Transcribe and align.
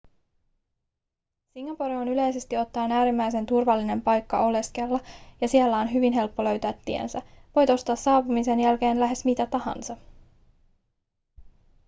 singapore 1.53 1.95
on 1.97 2.07
yleisesti 2.07 2.57
ottaen 2.57 2.91
äärimmäisen 2.91 3.45
turvallinen 3.45 4.01
paikka 4.01 4.39
oleskella 4.45 4.99
ja 5.41 5.47
siellä 5.47 5.77
on 5.77 5.93
hyvin 5.93 6.13
helppo 6.13 6.43
löytää 6.43 6.73
tiensä 6.85 7.21
voit 7.55 7.69
ostaa 7.69 7.95
saapumisen 7.95 8.59
jälkeen 8.59 8.99
lähes 8.99 9.25
mitä 9.25 9.45
tahansa 9.45 9.97